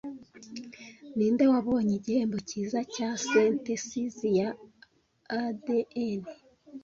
[1.15, 4.49] Ninde wabonye igihembo cyiza cya synthesis ya
[5.41, 6.21] ADN